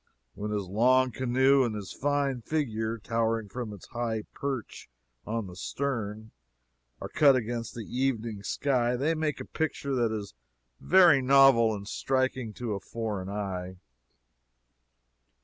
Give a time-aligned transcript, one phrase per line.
[0.33, 4.89] When his long canoe, and his fine figure, towering from its high perch
[5.27, 6.31] on the stern,
[6.99, 10.33] are cut against the evening sky, they make a picture that is
[10.79, 13.77] very novel and striking to a foreign eye.